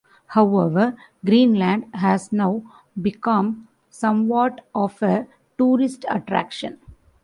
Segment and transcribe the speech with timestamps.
[0.25, 2.63] However, Greenland has now
[2.99, 5.27] become somewhat of a
[5.59, 6.79] tourist attraction.